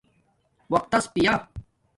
[0.69, 1.33] وقتس پیا